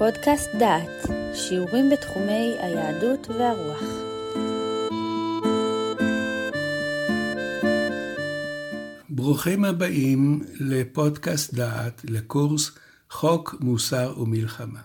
פודקאסט 0.00 0.50
דעת, 0.58 1.10
שיעורים 1.34 1.90
בתחומי 1.90 2.56
היהדות 2.58 3.28
והרוח. 3.28 3.82
ברוכים 9.10 9.64
הבאים 9.64 10.40
לפודקאסט 10.60 11.54
דעת, 11.54 12.04
לקורס 12.04 12.70
חוק, 13.10 13.54
מוסר 13.60 14.14
ומלחמה. 14.20 14.80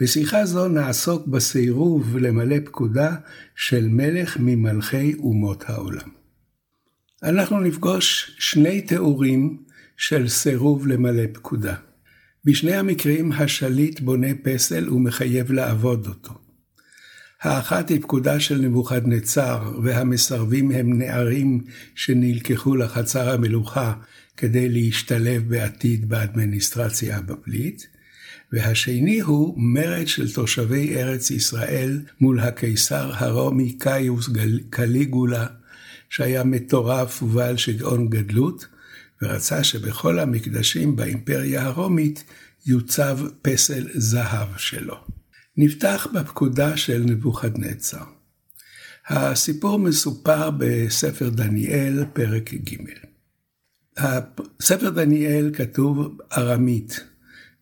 בשיחה 0.00 0.46
זו 0.46 0.68
נעסוק 0.68 1.26
בסירוב 1.26 2.16
למלא 2.16 2.56
פקודה 2.64 3.16
של 3.56 3.88
מלך 3.88 4.36
ממלכי 4.40 5.14
אומות 5.14 5.64
העולם. 5.66 6.08
אנחנו 7.22 7.60
נפגוש 7.60 8.36
שני 8.38 8.82
תיאורים 8.82 9.62
של 9.96 10.28
סירוב 10.28 10.86
למלא 10.86 11.24
פקודה. 11.32 11.74
בשני 12.44 12.74
המקרים 12.74 13.32
השליט 13.32 14.00
בונה 14.00 14.28
פסל 14.42 14.90
ומחייב 14.90 15.52
לעבוד 15.52 16.06
אותו. 16.06 16.34
האחת 17.42 17.88
היא 17.88 18.00
פקודה 18.00 18.40
של 18.40 18.58
נבוכדנצר, 18.58 19.72
והמסרבים 19.82 20.70
הם 20.70 20.98
נערים 20.98 21.60
שנלקחו 21.94 22.76
לחצר 22.76 23.30
המלוכה 23.30 23.92
כדי 24.36 24.68
להשתלב 24.68 25.48
בעתיד 25.48 26.08
באדמיניסטרציה 26.08 27.16
הבבלית, 27.16 27.86
והשני 28.52 29.20
הוא 29.20 29.54
מרד 29.56 30.08
של 30.08 30.32
תושבי 30.32 30.96
ארץ 30.96 31.30
ישראל 31.30 32.00
מול 32.20 32.40
הקיסר 32.40 33.10
הרומי 33.14 33.72
קאיוס 33.78 34.30
קליגולה, 34.70 35.46
שהיה 36.10 36.44
מטורף 36.44 37.22
ובעל 37.22 37.56
שגעון 37.56 38.08
גדלות, 38.08 38.66
ורצה 39.22 39.64
שבכל 39.64 40.18
המקדשים 40.18 40.96
באימפריה 40.96 41.62
הרומית 41.62 42.24
יוצב 42.66 43.18
פסל 43.42 43.88
זהב 43.94 44.48
שלו. 44.56 44.96
נפתח 45.56 46.06
בפקודה 46.14 46.76
של 46.76 47.02
נבוכדנצר. 47.06 48.04
הסיפור 49.08 49.78
מסופר 49.78 50.50
בספר 50.58 51.28
דניאל, 51.28 52.04
פרק 52.12 52.54
ג'. 52.54 52.76
ספר 54.62 54.90
דניאל 54.90 55.50
כתוב 55.54 56.18
ארמית, 56.36 57.00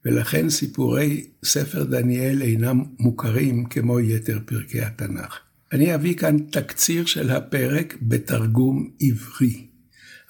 ולכן 0.05 0.51
סיפורי 0.51 1.27
ספר 1.45 1.85
דניאל 1.85 2.43
אינם 2.43 2.85
מוכרים 2.99 3.65
כמו 3.65 4.01
יתר 4.01 4.39
פרקי 4.47 4.81
התנ"ך. 4.81 5.39
אני 5.73 5.95
אביא 5.95 6.15
כאן 6.15 6.39
תקציר 6.39 7.07
של 7.07 7.31
הפרק 7.31 7.97
בתרגום 8.03 8.91
עברי. 9.01 9.70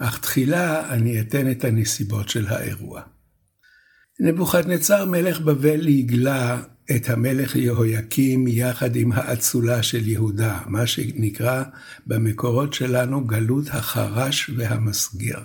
אך 0.03 0.19
תחילה 0.19 0.93
אני 0.95 1.21
אתן 1.21 1.51
את 1.51 1.65
הנסיבות 1.65 2.29
של 2.29 2.47
האירוע. 2.47 3.03
נבוכדנצר 4.21 5.05
מלך 5.05 5.41
בבל 5.41 5.89
הגלה 5.89 6.63
את 6.97 7.11
המלך 7.11 7.57
יהויקים 7.57 8.49
יחד 8.49 8.97
עם 8.97 9.13
האצולה 9.13 9.83
של 9.83 10.09
יהודה, 10.09 10.61
מה 10.67 10.87
שנקרא 10.87 11.65
במקורות 12.07 12.75
שלנו 12.75 13.25
גלות 13.27 13.65
החרש 13.69 14.51
והמסגר. 14.57 15.41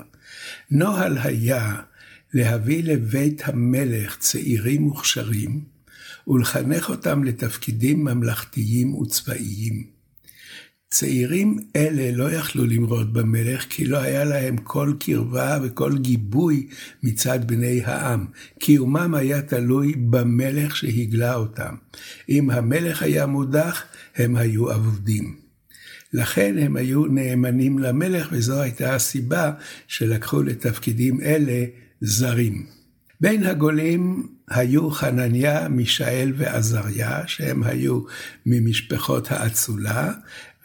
נוהל 0.72 1.18
היה 1.18 1.76
להביא 2.34 2.84
לבית 2.84 3.42
המלך 3.46 4.18
צעירים 4.18 4.82
מוכשרים 4.82 5.64
ולחנך 6.28 6.90
אותם 6.90 7.24
לתפקידים 7.24 8.04
ממלכתיים 8.04 8.96
וצבאיים. 8.96 9.95
צעירים 10.98 11.60
אלה 11.76 12.18
לא 12.18 12.32
יכלו 12.32 12.66
למרוד 12.66 13.14
במלך, 13.14 13.66
כי 13.70 13.86
לא 13.86 13.98
היה 13.98 14.24
להם 14.24 14.58
כל 14.58 14.94
קרבה 15.00 15.60
וכל 15.64 15.98
גיבוי 15.98 16.68
מצד 17.04 17.48
בני 17.48 17.82
העם. 17.86 18.26
קיומם 18.60 19.16
היה 19.16 19.42
תלוי 19.42 19.94
במלך 20.10 20.76
שהגלה 20.76 21.36
אותם. 21.36 21.76
אם 22.30 22.50
המלך 22.50 23.04
היה 23.04 23.26
מודח, 23.26 23.84
הם 24.16 24.36
היו 24.36 24.74
אבודים. 24.74 25.36
לכן 26.14 26.56
הם 26.58 26.76
היו 26.76 27.06
נאמנים 27.06 27.80
למלך, 27.80 28.28
וזו 28.32 28.62
הייתה 28.62 28.96
הסיבה 28.96 29.52
שלקחו 29.88 30.44
לתפקידים 30.44 31.22
אלה 31.22 31.66
זרים. 32.02 32.66
בין 33.22 33.44
הגולים 33.44 34.28
היו 34.50 34.92
חנניה, 34.92 35.68
מישאל 35.68 36.34
ועזריה, 36.38 37.28
שהם 37.28 37.64
היו 37.64 38.02
ממשפחות 38.46 39.32
האצולה, 39.32 40.12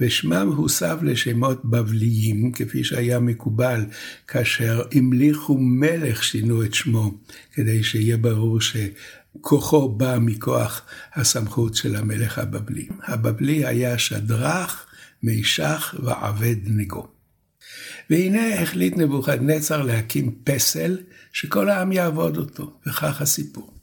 ושמם 0.01 0.53
הוסב 0.57 0.99
לשמות 1.03 1.65
בבליים, 1.65 2.53
כפי 2.53 2.85
שהיה 2.85 3.21
מקובל 3.21 3.85
כאשר 4.29 4.83
המליכו 4.93 5.59
מלך 5.59 6.25
שינו 6.25 6.65
את 6.65 6.75
שמו, 6.75 7.15
כדי 7.53 7.83
שיהיה 7.83 8.17
ברור 8.17 8.59
שכוחו 8.61 9.89
בא 9.89 10.19
מכוח 10.21 10.83
הסמכות 11.15 11.75
של 11.75 11.97
המלך 11.97 12.39
הבבלי. 12.39 12.89
הבבלי 13.03 13.67
היה 13.67 13.99
שדרך, 13.99 14.87
מישך 15.23 15.95
ועבד 16.03 16.57
נגו. 16.67 17.09
והנה 18.11 18.61
החליט 18.63 18.97
נבוכדנצר 18.97 19.83
להקים 19.83 20.35
פסל 20.45 20.99
שכל 21.33 21.69
העם 21.69 21.93
יעבוד 21.93 22.37
אותו, 22.37 22.81
וכך 22.87 23.21
הסיפור. 23.21 23.75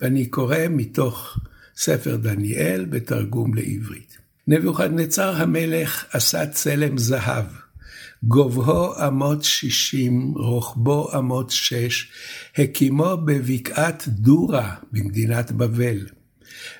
ואני 0.00 0.26
קורא 0.26 0.58
מתוך 0.70 1.38
ספר 1.76 2.16
דניאל 2.16 2.84
בתרגום 2.84 3.54
לעברית. 3.54 4.07
נבוכדנצר 4.50 5.42
המלך 5.42 6.04
עשה 6.12 6.46
צלם 6.46 6.98
זהב, 6.98 7.44
גובהו 8.22 8.94
אמות 9.06 9.44
שישים, 9.44 10.32
רוחבו 10.36 11.18
אמות 11.18 11.50
שש, 11.50 12.10
הקימו 12.58 13.16
בבקעת 13.16 14.08
דורה 14.08 14.74
במדינת 14.92 15.52
בבל. 15.52 16.06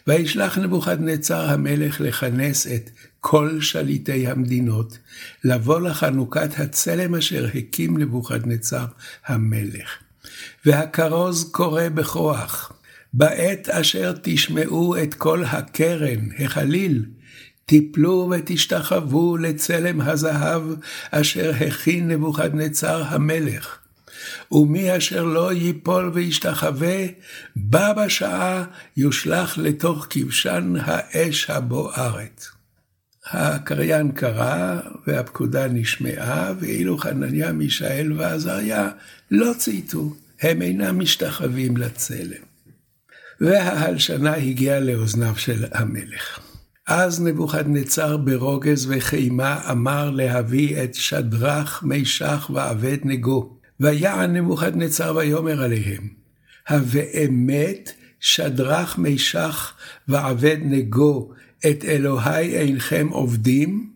וישלח 0.06 0.58
נבוכדנצר 0.58 1.50
המלך 1.50 2.00
לכנס 2.00 2.66
את 2.66 2.90
כל 3.20 3.60
שליטי 3.60 4.26
המדינות, 4.26 4.98
לבוא 5.44 5.80
לחנוכת 5.80 6.50
הצלם 6.58 7.14
אשר 7.14 7.46
הקים 7.54 7.98
נבוכדנצר 7.98 8.84
המלך. 9.26 9.98
והכרוז 10.66 11.50
קורא 11.52 11.88
בכוח, 11.88 12.72
בעת 13.12 13.68
אשר 13.68 14.12
תשמעו 14.22 15.02
את 15.02 15.14
כל 15.14 15.44
הקרן, 15.44 16.28
החליל, 16.38 17.04
תיפלו 17.68 18.30
ותשתחוו 18.30 19.36
לצלם 19.36 20.00
הזהב 20.00 20.62
אשר 21.10 21.52
הכין 21.66 22.10
נבוכדנצר 22.10 23.02
המלך. 23.06 23.78
ומי 24.52 24.96
אשר 24.96 25.24
לא 25.24 25.52
ייפול 25.52 26.10
וישתחווה, 26.14 26.96
בה 27.56 27.92
בשעה 27.92 28.64
יושלך 28.96 29.58
לתוך 29.58 30.06
כבשן 30.10 30.74
האש 30.80 31.50
הבוערת. 31.50 32.44
הקריין 33.30 34.12
קרא, 34.12 34.80
והפקודה 35.06 35.68
נשמעה, 35.68 36.52
ואילו 36.60 36.98
חנניה, 36.98 37.52
מישאל 37.52 38.12
ועזריה 38.12 38.88
לא 39.30 39.52
צייתו, 39.58 40.14
הם 40.40 40.62
אינם 40.62 40.98
משתחווים 40.98 41.76
לצלם. 41.76 42.42
וההלשנה 43.40 44.34
הגיעה 44.34 44.80
לאוזניו 44.80 45.36
של 45.36 45.64
המלך. 45.72 46.47
אז 46.88 47.22
נבוכדנצר 47.22 48.16
ברוגז 48.16 48.86
וחימה 48.90 49.70
אמר 49.70 50.10
להביא 50.10 50.82
את 50.84 50.94
שדרך, 50.94 51.82
מישך 51.82 52.50
ועבד 52.54 52.96
נגו. 53.04 53.56
ויען 53.80 54.36
נבוכדנצר 54.36 55.16
ויאמר 55.16 55.62
עליהם, 55.62 56.08
הבאמת 56.68 57.92
שדרך, 58.20 58.98
מישך 58.98 59.72
ועבד 60.08 60.56
נגו 60.62 61.32
את 61.70 61.84
אלוהי 61.84 62.56
אינכם 62.56 63.08
עובדים? 63.10 63.90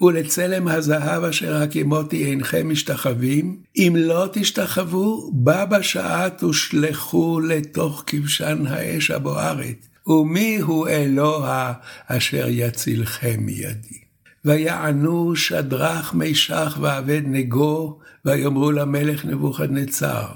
ולצלם 0.00 0.68
הזהב 0.68 1.24
אשר 1.24 1.56
הקימותי 1.56 2.24
אינכם 2.24 2.68
משתחווים? 2.68 3.58
אם 3.76 3.94
לא 3.98 4.28
תשתחוו, 4.32 5.30
בה 5.34 5.66
בשעה 5.66 6.30
תושלכו 6.30 7.40
לתוך 7.40 8.04
כבשן 8.06 8.64
האש 8.66 9.10
הבוערת. 9.10 9.93
ומי 10.06 10.56
הוא 10.56 10.88
אלוה 10.88 11.72
אשר 12.06 12.46
יצילכם 12.48 13.36
מידי? 13.38 13.98
ויענו 14.44 15.36
שדרך 15.36 16.14
מישך 16.14 16.78
ואבד 16.80 17.22
נגו, 17.24 17.98
ויאמרו 18.24 18.72
למלך 18.72 19.24
נבוכדנצר, 19.24 20.26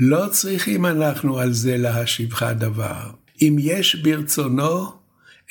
לא 0.00 0.26
צריכים 0.30 0.86
אנחנו 0.86 1.38
על 1.38 1.52
זה 1.52 1.76
להשיבך 1.76 2.42
דבר. 2.42 3.10
אם 3.42 3.56
יש 3.58 3.94
ברצונו, 3.94 4.92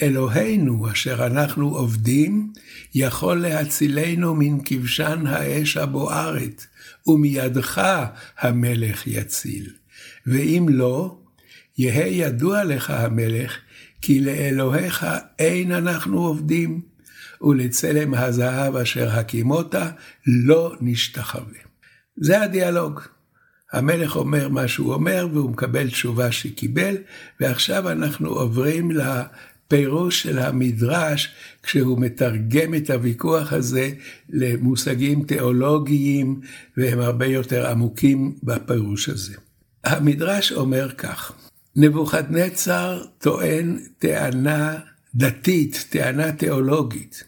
אלוהינו 0.01 0.91
אשר 0.91 1.25
אנחנו 1.25 1.75
עובדים, 1.75 2.53
יכול 2.95 3.41
להצילנו 3.41 4.35
מן 4.35 4.57
כבשן 4.65 5.27
האש 5.27 5.77
הבוערת, 5.77 6.65
ומידך 7.07 7.81
המלך 8.39 9.07
יציל. 9.07 9.69
ואם 10.25 10.65
לא, 10.69 11.17
יהא 11.79 12.07
ידוע 12.07 12.63
לך 12.63 12.89
המלך, 12.89 13.57
כי 14.01 14.19
לאלוהיך 14.19 15.05
אין 15.39 15.71
אנחנו 15.71 16.21
עובדים, 16.21 16.81
ולצלם 17.41 18.13
הזהב 18.13 18.75
אשר 18.75 19.09
הקימות 19.09 19.75
לא 20.27 20.75
נשתחווה. 20.81 21.59
זה 22.17 22.41
הדיאלוג. 22.41 22.99
המלך 23.73 24.15
אומר 24.15 24.49
מה 24.49 24.67
שהוא 24.67 24.93
אומר 24.93 25.27
והוא 25.33 25.49
מקבל 25.49 25.89
תשובה 25.89 26.31
שקיבל, 26.31 26.95
ועכשיו 27.39 27.91
אנחנו 27.91 28.29
עוברים 28.29 28.91
לפירוש 28.91 30.23
של 30.23 30.39
המדרש 30.39 31.33
כשהוא 31.63 31.99
מתרגם 31.99 32.73
את 32.73 32.89
הוויכוח 32.89 33.53
הזה 33.53 33.89
למושגים 34.29 35.23
תיאולוגיים 35.23 36.41
והם 36.77 36.99
הרבה 36.99 37.25
יותר 37.25 37.67
עמוקים 37.67 38.35
בפירוש 38.43 39.09
הזה. 39.09 39.35
המדרש 39.83 40.51
אומר 40.51 40.91
כך, 40.91 41.33
נבוכדנצר 41.75 43.03
טוען 43.17 43.79
טענה 43.99 44.77
דתית, 45.15 45.85
טענה 45.89 46.31
תיאולוגית. 46.31 47.23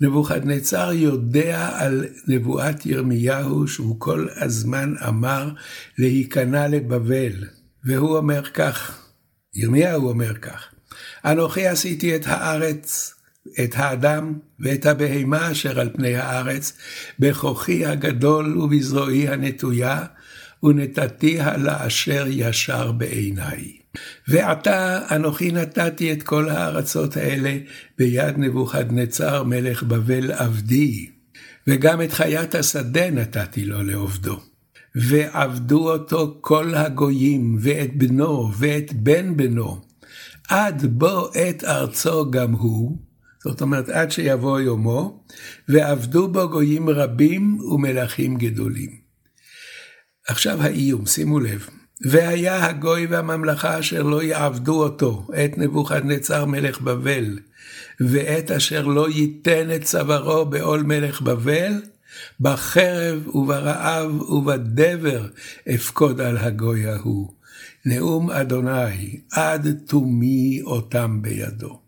נבוכדנצר 0.00 0.92
יודע 0.92 1.70
על 1.72 2.04
נבואת 2.28 2.86
ירמיהו 2.86 3.68
שהוא 3.68 3.96
כל 4.00 4.26
הזמן 4.36 4.94
אמר 5.08 5.50
להיכנע 5.98 6.68
לבבל, 6.68 7.32
והוא 7.84 8.16
אומר 8.16 8.42
כך, 8.42 9.02
ירמיהו 9.54 10.08
אומר 10.08 10.34
כך, 10.34 10.74
אנוכי 11.24 11.66
עשיתי 11.66 12.16
את 12.16 12.26
הארץ, 12.26 13.14
את 13.64 13.70
האדם 13.74 14.38
ואת 14.60 14.86
הבהמה 14.86 15.52
אשר 15.52 15.80
על 15.80 15.90
פני 15.92 16.16
הארץ, 16.16 16.72
בכוחי 17.18 17.86
הגדול 17.86 18.58
ובזרועי 18.58 19.28
הנטויה, 19.28 20.04
ונתתיה 20.62 21.56
לאשר 21.56 22.26
ישר 22.28 22.92
בעיניי. 22.92 23.85
ועתה 24.28 25.00
אנוכי 25.16 25.52
נתתי 25.52 26.12
את 26.12 26.22
כל 26.22 26.48
הארצות 26.48 27.16
האלה 27.16 27.58
ביד 27.98 28.38
נבוכדנצר 28.38 29.42
מלך 29.42 29.82
בבל 29.82 30.32
עבדי, 30.32 31.10
וגם 31.66 32.02
את 32.02 32.12
חיית 32.12 32.54
השדה 32.54 33.10
נתתי 33.10 33.64
לו 33.64 33.82
לעובדו. 33.82 34.40
ועבדו 34.94 35.92
אותו 35.92 36.38
כל 36.40 36.74
הגויים, 36.74 37.56
ואת 37.60 37.96
בנו, 37.96 38.50
ואת 38.58 38.92
בן 38.92 39.36
בנו, 39.36 39.80
עד 40.48 40.86
בוא 40.86 41.28
את 41.28 41.64
ארצו 41.64 42.30
גם 42.30 42.52
הוא, 42.52 42.98
זאת 43.44 43.60
אומרת 43.60 43.88
עד 43.88 44.10
שיבוא 44.10 44.60
יומו, 44.60 45.24
ועבדו 45.68 46.28
בו 46.28 46.48
גויים 46.48 46.90
רבים 46.90 47.60
ומלכים 47.60 48.36
גדולים. 48.36 48.90
עכשיו 50.28 50.62
האיום, 50.62 51.06
שימו 51.06 51.40
לב. 51.40 51.68
והיה 52.00 52.66
הגוי 52.66 53.06
והממלכה 53.06 53.78
אשר 53.78 54.02
לא 54.02 54.22
יעבדו 54.22 54.82
אותו, 54.82 55.26
את 55.44 55.58
נבוכדנצר 55.58 56.44
מלך 56.44 56.80
בבל, 56.80 57.38
ואת 58.00 58.50
אשר 58.50 58.86
לא 58.86 59.10
ייתן 59.10 59.68
את 59.74 59.82
צווארו 59.82 60.46
בעול 60.46 60.82
מלך 60.82 61.20
בבל, 61.20 61.72
בחרב 62.40 63.28
וברעב 63.36 64.30
ובדבר 64.30 65.26
אפקוד 65.74 66.20
על 66.20 66.36
הגוי 66.36 66.86
ההוא. 66.86 67.32
נאום 67.86 68.30
אדוני, 68.30 69.20
עד 69.32 69.76
תומי 69.86 70.60
אותם 70.62 71.22
בידו. 71.22 71.80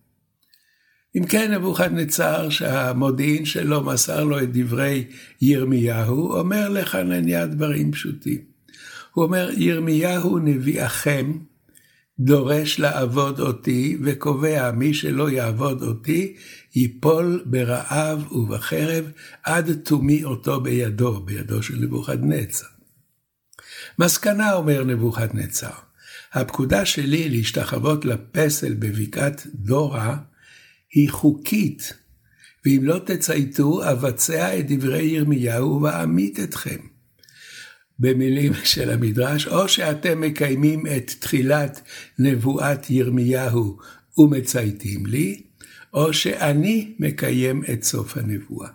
אם 1.17 1.25
כן, 1.25 1.55
נבוכדנצר, 1.55 2.49
שהמודיעין 2.49 3.45
שלו 3.45 3.85
מסר 3.85 4.25
לו 4.25 4.43
את 4.43 4.49
דברי 4.53 5.05
ירמיהו, 5.43 6.33
אומר 6.39 6.69
לחנניה 6.69 7.47
דברים 7.47 7.93
פשוטים. 7.93 8.48
הוא 9.19 9.25
אומר, 9.25 9.51
ירמיהו 9.57 10.39
נביאכם 10.39 11.33
דורש 12.19 12.79
לעבוד 12.81 13.41
אותי, 13.41 13.99
וקובע 14.05 14.71
מי 14.71 14.95
שלא 14.95 15.31
יעבוד 15.31 15.83
אותי, 15.83 16.37
ייפול 16.75 17.43
ברעב 17.47 18.33
ובחרב, 18.33 19.05
עד 19.43 19.73
תומי 19.73 20.25
אותו 20.25 20.61
בידו, 20.61 21.21
בידו 21.21 21.63
של 21.63 21.75
נבוכדנצר. 21.81 22.67
מסקנה, 23.99 24.55
אומר 24.55 24.85
נבוכדנצר, 24.85 25.75
הפקודה 26.33 26.85
שלי 26.85 27.29
להשתחוות 27.29 28.05
לפסל 28.05 28.75
בבקעת 28.75 29.47
דורה 29.55 30.17
היא 30.95 31.11
חוקית, 31.11 31.93
ואם 32.67 32.81
לא 32.83 32.99
תצייתו, 32.99 33.91
אבצע 33.91 34.59
את 34.59 34.65
דברי 34.69 35.03
ירמיהו 35.03 35.83
ואמית 35.83 36.41
אתכם. 36.41 36.98
במילים 37.99 38.53
של 38.65 38.91
המדרש, 38.91 39.47
או 39.47 39.69
שאתם 39.69 40.21
מקיימים 40.21 40.87
את 40.87 41.11
תחילת 41.21 41.81
נבואת 42.19 42.91
ירמיהו 42.91 43.79
ומצייתים 44.19 45.07
לי, 45.07 45.43
או 45.95 46.15
שאני 46.15 46.95
מקיים 46.99 47.63
את 47.73 47.83
סוף 47.85 48.17
הנבואה. 48.17 48.69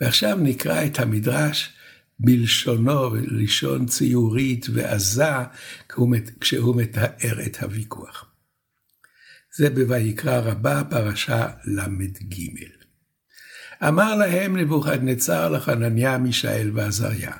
ועכשיו 0.00 0.38
נקרא 0.40 0.84
את 0.84 0.98
המדרש 0.98 1.72
בלשונו, 2.18 3.14
לשון 3.14 3.86
ציורית 3.86 4.66
ועזה, 4.72 5.32
כשהוא 6.40 6.76
מתאר 6.76 7.46
את 7.46 7.62
הוויכוח. 7.62 8.26
זה 9.56 9.70
בויקרא 9.70 10.38
רבה, 10.38 10.82
פרשה 10.90 11.48
ל"ג. 11.64 12.34
אמר 13.88 14.14
להם 14.14 14.56
נבוכדנצר 14.56 15.48
לחנניה, 15.48 16.18
מישאל 16.18 16.70
ועזריה, 16.74 17.32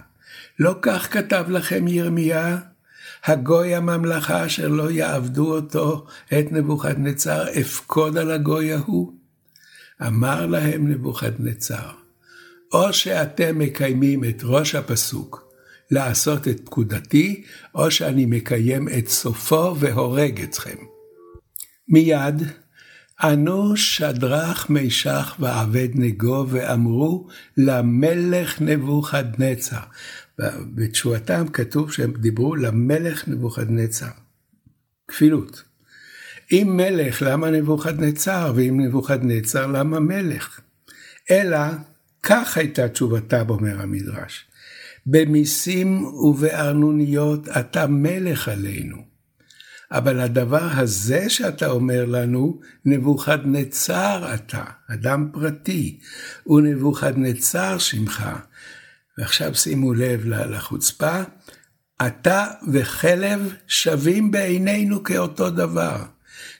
לא 0.58 0.74
כך 0.82 1.12
כתב 1.12 1.44
לכם 1.48 1.88
ירמיה, 1.88 2.58
הגוי 3.24 3.74
הממלכה 3.74 4.46
אשר 4.46 4.68
לא 4.68 4.90
יעבדו 4.90 5.54
אותו 5.54 6.06
את 6.38 6.52
נבוכדנצר, 6.52 7.60
אפקוד 7.60 8.18
על 8.18 8.30
הגוי 8.30 8.72
ההוא. 8.72 9.12
אמר 10.02 10.46
להם 10.46 10.88
נבוכדנצר, 10.88 11.90
או 12.72 12.92
שאתם 12.92 13.58
מקיימים 13.58 14.24
את 14.24 14.40
ראש 14.44 14.74
הפסוק, 14.74 15.46
לעשות 15.90 16.48
את 16.48 16.60
פקודתי, 16.64 17.44
או 17.74 17.90
שאני 17.90 18.26
מקיים 18.26 18.88
את 18.98 19.08
סופו 19.08 19.76
והורג 19.78 20.40
אתכם. 20.40 20.76
מיד 21.88 22.42
ענו 23.22 23.76
שדרך 23.76 24.70
מישך 24.70 25.36
ועבד 25.38 25.88
נגו 25.94 26.46
ואמרו 26.48 27.28
למלך 27.56 28.60
נבוכדנצר. 28.60 29.80
בתשועתם 30.74 31.48
כתוב 31.52 31.92
שהם 31.92 32.12
דיברו 32.12 32.56
למלך 32.56 33.28
נבוכדנצר. 33.28 34.10
כפילות. 35.08 35.62
אם 36.52 36.72
מלך, 36.76 37.22
למה 37.22 37.50
נבוכדנצר? 37.50 38.52
ואם 38.56 38.80
נבוכדנצר, 38.80 39.66
למה 39.66 40.00
מלך? 40.00 40.60
אלא, 41.30 41.58
כך 42.22 42.56
הייתה 42.56 42.88
תשובתם, 42.88 43.44
אומר 43.48 43.80
המדרש. 43.80 44.46
במיסים 45.06 46.04
ובארנוניות 46.04 47.48
אתה 47.48 47.86
מלך 47.86 48.48
עלינו. 48.48 48.96
אבל 49.90 50.20
הדבר 50.20 50.68
הזה 50.72 51.30
שאתה 51.30 51.70
אומר 51.70 52.04
לנו, 52.04 52.60
נבוכדנצר 52.84 54.34
אתה, 54.34 54.64
אדם 54.88 55.28
פרטי, 55.32 55.98
ונבוכדנצר 56.46 57.78
שמך. 57.78 58.28
ועכשיו 59.18 59.54
שימו 59.54 59.94
לב 59.94 60.26
לחוצפה, 60.26 61.22
אתה 62.06 62.46
וכלב 62.72 63.54
שווים 63.66 64.30
בעינינו 64.30 65.04
כאותו 65.04 65.50
דבר. 65.50 66.04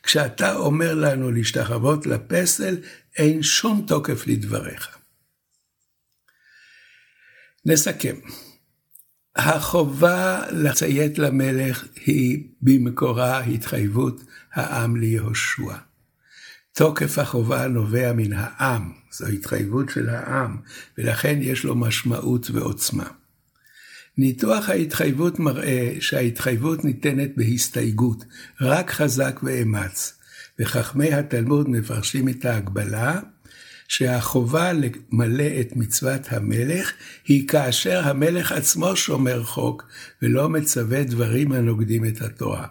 כשאתה 0.02 0.56
אומר 0.56 0.94
לנו 0.94 1.30
להשתחוות 1.30 2.06
לפסל, 2.06 2.76
אין 3.16 3.42
שום 3.42 3.84
תוקף 3.88 4.26
לדבריך. 4.26 4.98
נסכם. 7.66 8.16
החובה 9.36 10.44
לציית 10.50 11.18
למלך 11.18 11.84
היא 12.06 12.48
במקורה 12.62 13.40
התחייבות 13.40 14.20
העם 14.52 14.96
ליהושע. 14.96 15.74
תוקף 16.76 17.18
החובה 17.18 17.68
נובע 17.68 18.12
מן 18.12 18.32
העם, 18.32 18.92
זו 19.10 19.26
התחייבות 19.26 19.88
של 19.88 20.08
העם, 20.08 20.56
ולכן 20.98 21.38
יש 21.40 21.64
לו 21.64 21.74
משמעות 21.74 22.50
ועוצמה. 22.50 23.08
ניתוח 24.18 24.68
ההתחייבות 24.68 25.38
מראה 25.38 25.92
שההתחייבות 26.00 26.84
ניתנת 26.84 27.30
בהסתייגות, 27.36 28.24
רק 28.60 28.90
חזק 28.90 29.40
ואמץ, 29.42 30.18
וחכמי 30.58 31.12
התלמוד 31.12 31.68
מפרשים 31.68 32.28
את 32.28 32.44
ההגבלה 32.44 33.20
שהחובה 33.88 34.72
למלא 34.72 35.60
את 35.60 35.76
מצוות 35.76 36.22
המלך 36.28 36.92
היא 37.26 37.48
כאשר 37.48 38.08
המלך 38.08 38.52
עצמו 38.52 38.96
שומר 38.96 39.44
חוק 39.44 39.88
ולא 40.22 40.48
מצווה 40.48 41.04
דברים 41.04 41.52
הנוגדים 41.52 42.04
את 42.04 42.22
התורה. 42.22 42.66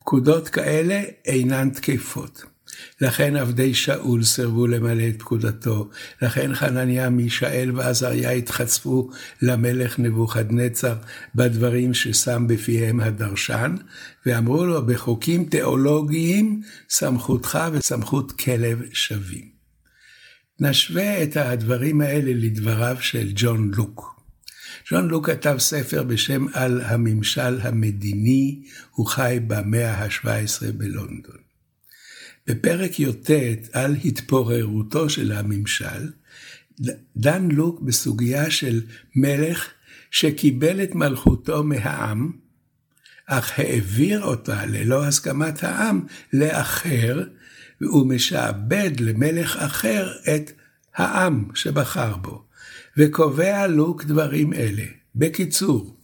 פקודות 0.00 0.48
כאלה 0.48 1.02
אינן 1.24 1.70
תקפות. 1.70 2.53
לכן 3.00 3.36
עבדי 3.36 3.74
שאול 3.74 4.24
סירבו 4.24 4.66
למלא 4.66 5.08
את 5.08 5.18
פקודתו, 5.18 5.90
לכן 6.22 6.54
חנניה, 6.54 7.10
מישאל 7.10 7.70
ועזריה 7.74 8.30
התחצפו 8.30 9.10
למלך 9.42 9.98
נבוכדנצר 9.98 10.94
בדברים 11.34 11.94
ששם 11.94 12.46
בפיהם 12.48 13.00
הדרשן, 13.00 13.76
ואמרו 14.26 14.64
לו, 14.64 14.86
בחוקים 14.86 15.44
תיאולוגיים 15.44 16.62
סמכותך 16.90 17.58
וסמכות 17.72 18.32
כלב 18.32 18.82
שווים. 18.92 19.54
נשווה 20.60 21.22
את 21.22 21.36
הדברים 21.36 22.00
האלה 22.00 22.32
לדבריו 22.34 22.96
של 23.00 23.30
ג'ון 23.34 23.70
לוק. 23.76 24.20
ז'אן 24.90 25.08
לוק 25.08 25.30
כתב 25.30 25.56
ספר 25.58 26.02
בשם 26.02 26.46
על 26.52 26.80
הממשל 26.80 27.60
המדיני, 27.60 28.62
הוא 28.90 29.06
חי 29.06 29.38
במאה 29.46 29.94
ה-17 29.94 30.72
בלונדון. 30.74 31.43
בפרק 32.46 33.00
י"ט 33.00 33.30
על 33.72 33.96
התפוררותו 34.04 35.10
של 35.10 35.32
הממשל, 35.32 36.10
דן 37.16 37.48
לוק 37.50 37.80
בסוגיה 37.80 38.50
של 38.50 38.82
מלך 39.16 39.68
שקיבל 40.10 40.82
את 40.82 40.94
מלכותו 40.94 41.62
מהעם, 41.62 42.32
אך 43.26 43.58
העביר 43.58 44.22
אותה 44.22 44.66
ללא 44.66 45.04
הסכמת 45.04 45.64
העם 45.64 46.00
לאחר, 46.32 47.22
והוא 47.80 48.06
משעבד 48.06 48.90
למלך 49.00 49.56
אחר 49.56 50.12
את 50.34 50.52
העם 50.94 51.44
שבחר 51.54 52.16
בו, 52.16 52.44
וקובע 52.96 53.66
לוק 53.66 54.04
דברים 54.04 54.52
אלה. 54.52 54.84
בקיצור, 55.14 55.96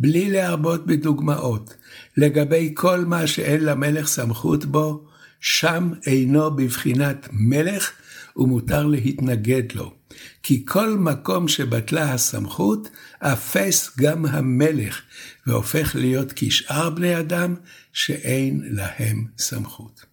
בלי 0.00 0.30
להרבות 0.30 0.86
בדוגמאות, 0.86 1.74
לגבי 2.16 2.72
כל 2.74 3.04
מה 3.04 3.26
שאין 3.26 3.64
למלך 3.64 4.06
סמכות 4.06 4.64
בו, 4.64 5.11
שם 5.42 5.92
אינו 6.06 6.56
בבחינת 6.56 7.28
מלך 7.32 7.92
ומותר 8.36 8.86
להתנגד 8.86 9.72
לו. 9.74 9.94
כי 10.42 10.64
כל 10.66 10.98
מקום 10.98 11.48
שבטלה 11.48 12.12
הסמכות, 12.12 12.88
אפס 13.18 13.90
גם 13.98 14.26
המלך, 14.26 15.02
והופך 15.46 15.96
להיות 15.96 16.32
כשאר 16.36 16.90
בני 16.90 17.18
אדם 17.20 17.54
שאין 17.92 18.62
להם 18.70 19.26
סמכות. 19.38 20.04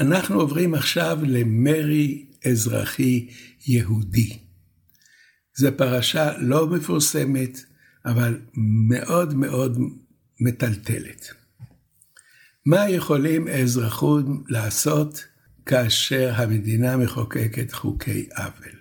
אנחנו 0.00 0.40
עוברים 0.40 0.74
עכשיו 0.74 1.18
למרי 1.22 2.26
אזרחי 2.44 3.28
יהודי. 3.66 4.38
זו 5.56 5.68
פרשה 5.76 6.38
לא 6.38 6.66
מפורסמת, 6.66 7.58
אבל 8.04 8.40
מאוד 8.88 9.34
מאוד 9.34 9.78
מטלטלת. 10.40 11.28
מה 12.70 12.90
יכולים 12.90 13.46
האזרחים 13.46 14.44
לעשות 14.48 15.24
כאשר 15.66 16.32
המדינה 16.34 16.96
מחוקקת 16.96 17.72
חוקי 17.72 18.28
עוול? 18.36 18.78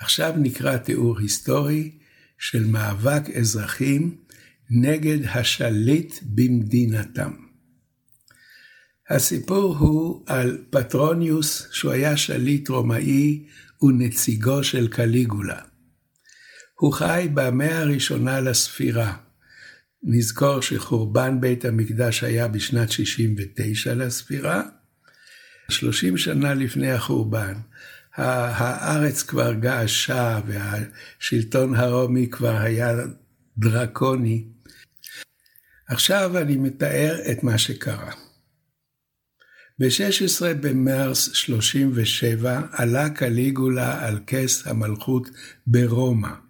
עכשיו 0.00 0.34
נקרא 0.36 0.76
תיאור 0.76 1.18
היסטורי 1.18 1.98
של 2.38 2.64
מאבק 2.64 3.22
אזרחים 3.30 4.16
נגד 4.70 5.18
השליט 5.24 6.14
במדינתם. 6.22 7.30
הסיפור 9.10 9.76
הוא 9.76 10.24
על 10.26 10.64
פטרוניוס, 10.70 11.68
שהוא 11.72 11.92
היה 11.92 12.16
שליט 12.16 12.68
רומאי 12.68 13.46
ונציגו 13.82 14.64
של 14.64 14.88
קליגולה. 14.88 15.60
הוא 16.74 16.92
חי 16.92 17.28
במאה 17.34 17.80
הראשונה 17.80 18.40
לספירה. 18.40 19.27
נזכור 20.02 20.62
שחורבן 20.62 21.40
בית 21.40 21.64
המקדש 21.64 22.24
היה 22.24 22.48
בשנת 22.48 22.90
69 22.90 23.94
לספירה. 23.94 24.62
30 25.70 26.16
שנה 26.16 26.54
לפני 26.54 26.90
החורבן, 26.90 27.54
הארץ 28.14 29.22
כבר 29.22 29.52
געשה 29.52 30.40
והשלטון 30.46 31.74
הרומי 31.74 32.30
כבר 32.30 32.56
היה 32.56 32.96
דרקוני. 33.58 34.44
עכשיו 35.88 36.38
אני 36.38 36.56
מתאר 36.56 37.16
את 37.30 37.42
מה 37.42 37.58
שקרה. 37.58 38.12
ב-16 39.78 40.54
במרס 40.60 41.32
37 41.32 42.60
עלה 42.72 43.10
קליגולה 43.10 44.06
על 44.06 44.18
כס 44.26 44.66
המלכות 44.66 45.28
ברומא. 45.66 46.47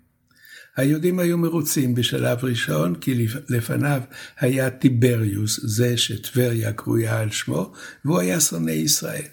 היהודים 0.78 1.18
היו 1.18 1.38
מרוצים 1.38 1.94
בשלב 1.94 2.44
ראשון, 2.44 2.94
כי 2.94 3.26
לפניו 3.49 4.00
היה 4.40 4.70
טיבריוס, 4.70 5.61
זה 5.62 5.97
שטבריה 5.97 6.73
קרויה 6.73 7.20
על 7.20 7.30
שמו, 7.30 7.73
והוא 8.04 8.20
היה 8.20 8.40
שונא 8.40 8.70
ישראל. 8.70 9.28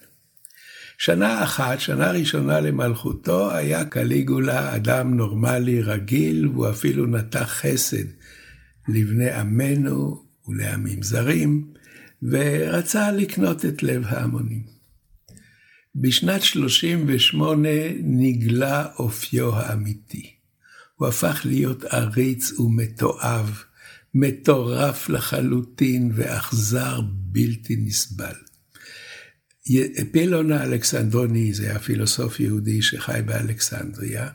שנה 0.98 1.44
אחת, 1.44 1.80
שנה 1.80 2.12
ראשונה 2.12 2.60
למלכותו, 2.60 3.52
היה 3.52 3.86
קליגולה 3.86 4.76
אדם 4.76 5.14
נורמלי, 5.14 5.82
רגיל, 5.82 6.48
והוא 6.48 6.70
אפילו 6.70 7.06
נטע 7.06 7.46
חסד 7.46 8.06
לבני 8.88 9.32
עמנו 9.32 10.24
ולעמים 10.48 11.04
זרים, 11.04 11.68
ורצה 12.24 13.12
לקנות 13.12 13.66
את 13.66 13.84
לב 13.84 14.04
ההמונים. 14.06 14.64
בשנת 15.96 16.42
38 16.42 17.70
נגלה 18.04 18.86
אופיו 19.00 19.56
האמיתי. 19.56 20.35
הוא 20.96 21.08
הפך 21.08 21.42
להיות 21.46 21.84
עריץ 21.84 22.60
ומתועב, 22.60 23.62
מטורף 24.14 25.10
לחלוטין 25.10 26.12
ואכזר 26.16 27.02
בלתי 27.06 27.76
נסבל. 27.76 28.34
פילון 30.12 30.52
האלכסנדרוני 30.52 31.54
זה 31.54 31.70
היה 31.70 31.80
פילוסוף 31.80 32.40
יהודי 32.40 32.82
שחי 32.82 33.20
באלכסנדריה. 33.26 34.30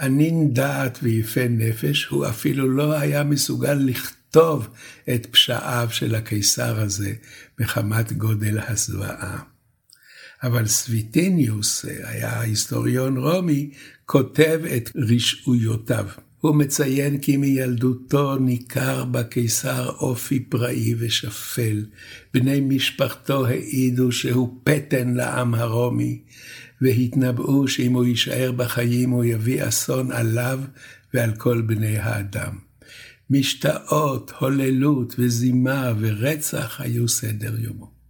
ענין 0.00 0.54
דעת 0.54 0.98
ויפה 1.02 1.48
נפש, 1.48 2.04
הוא 2.04 2.26
אפילו 2.28 2.70
לא 2.70 2.92
היה 2.98 3.24
מסוגל 3.24 3.74
לכתוב 3.74 4.68
את 5.14 5.26
פשעיו 5.30 5.88
של 5.90 6.14
הקיסר 6.14 6.80
הזה 6.80 7.12
מחמת 7.60 8.12
גודל 8.12 8.58
הזוועה. 8.68 9.42
אבל 10.42 10.66
סווטוניוס, 10.66 11.84
היה 11.84 12.40
היסטוריון 12.40 13.16
רומי, 13.16 13.70
כותב 14.12 14.60
את 14.76 14.90
רשעויותיו. 14.96 16.06
הוא 16.40 16.56
מציין 16.56 17.18
כי 17.18 17.36
מילדותו 17.36 18.36
ניכר 18.36 19.04
בקיסר 19.04 19.88
אופי 19.88 20.40
פראי 20.40 20.94
ושפל. 20.98 21.84
בני 22.34 22.60
משפחתו 22.60 23.46
העידו 23.46 24.12
שהוא 24.12 24.60
פתן 24.64 25.14
לעם 25.14 25.54
הרומי, 25.54 26.22
והתנבאו 26.80 27.68
שאם 27.68 27.92
הוא 27.92 28.04
יישאר 28.04 28.52
בחיים 28.52 29.10
הוא 29.10 29.24
יביא 29.24 29.68
אסון 29.68 30.12
עליו 30.12 30.60
ועל 31.14 31.34
כל 31.34 31.60
בני 31.60 31.98
האדם. 31.98 32.58
משתאות, 33.30 34.32
הוללות 34.38 35.14
וזימה 35.18 35.92
ורצח 35.98 36.80
היו 36.80 37.08
סדר 37.08 37.54
יומו. 37.58 38.01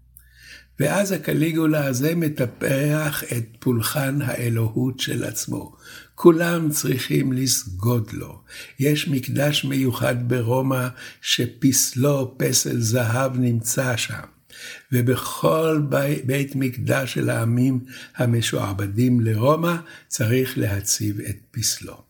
ואז 0.82 1.12
הקליגולה 1.12 1.86
הזה 1.86 2.14
מטפח 2.14 3.24
את 3.36 3.44
פולחן 3.58 4.22
האלוהות 4.22 5.00
של 5.00 5.24
עצמו. 5.24 5.76
כולם 6.14 6.70
צריכים 6.70 7.32
לסגוד 7.32 8.10
לו. 8.12 8.42
יש 8.78 9.08
מקדש 9.08 9.64
מיוחד 9.64 10.28
ברומא 10.28 10.88
שפסלו, 11.20 12.34
פסל 12.38 12.80
זהב, 12.80 13.36
נמצא 13.36 13.96
שם. 13.96 14.26
ובכל 14.92 15.82
בית, 16.24 16.56
מקדש 16.56 17.14
של 17.14 17.30
העמים 17.30 17.80
המשועבדים 18.16 19.20
לרומא 19.20 19.76
צריך 20.08 20.58
להציב 20.58 21.20
את 21.20 21.36
פסלו. 21.50 22.02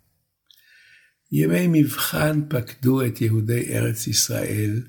ימי 1.33 1.67
מבחן 1.67 2.41
פקדו 2.49 3.05
את 3.05 3.21
יהודי 3.21 3.75
ארץ 3.75 4.07
ישראל, 4.07 4.83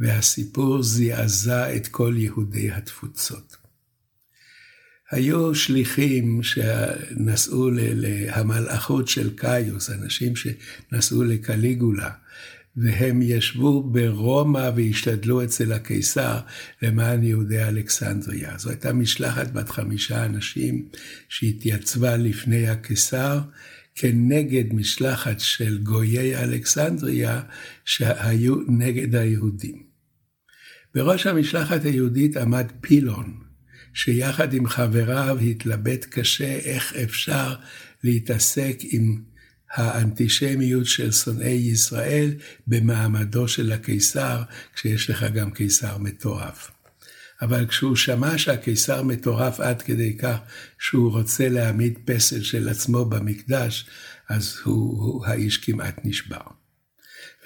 והסיפור 0.00 0.82
זעזע 0.82 1.76
את 1.76 1.88
כל 1.88 2.14
יהודי 2.16 2.70
התפוצות. 2.70 3.56
היו 5.10 5.54
שליחים 5.54 6.42
שנסעו 6.42 7.70
להמלאכות 7.72 9.08
של 9.08 9.36
קאיוס, 9.36 9.90
אנשים 9.90 10.32
שנסעו 10.36 11.24
לקליגולה, 11.24 12.10
והם 12.76 13.22
ישבו 13.22 13.82
ברומא 13.82 14.70
והשתדלו 14.76 15.44
אצל 15.44 15.72
הקיסר 15.72 16.38
למען 16.82 17.22
יהודי 17.22 17.62
אלכסנדריה. 17.62 18.58
זו 18.58 18.70
הייתה 18.70 18.92
משלחת 18.92 19.52
בת 19.52 19.68
חמישה 19.68 20.24
אנשים 20.24 20.88
שהתייצבה 21.28 22.16
לפני 22.16 22.68
הקיסר 22.68 23.40
כנגד 23.94 24.74
משלחת 24.74 25.40
של 25.40 25.78
גויי 25.78 26.36
אלכסנדריה 26.36 27.42
שהיו 27.84 28.54
נגד 28.68 29.14
היהודים. 29.14 29.87
בראש 30.98 31.26
המשלחת 31.26 31.84
היהודית 31.84 32.36
עמד 32.36 32.66
פילון, 32.80 33.34
שיחד 33.94 34.54
עם 34.54 34.66
חבריו 34.66 35.38
התלבט 35.38 36.06
קשה 36.10 36.58
איך 36.58 36.94
אפשר 36.94 37.54
להתעסק 38.04 38.76
עם 38.82 39.22
האנטישמיות 39.70 40.86
של 40.86 41.12
שונאי 41.12 41.48
ישראל 41.48 42.34
במעמדו 42.66 43.48
של 43.48 43.72
הקיסר, 43.72 44.42
כשיש 44.74 45.10
לך 45.10 45.26
גם 45.34 45.50
קיסר 45.50 45.98
מטורף. 45.98 46.70
אבל 47.42 47.66
כשהוא 47.66 47.96
שמע 47.96 48.38
שהקיסר 48.38 49.02
מטורף 49.02 49.60
עד 49.60 49.82
כדי 49.82 50.16
כך 50.16 50.36
שהוא 50.78 51.12
רוצה 51.12 51.48
להעמיד 51.48 51.98
פסל 52.04 52.42
של 52.42 52.68
עצמו 52.68 53.04
במקדש, 53.04 53.86
אז 54.28 54.56
הוא, 54.64 55.02
הוא 55.02 55.26
האיש 55.26 55.56
כמעט 55.56 56.00
נשבר. 56.04 56.42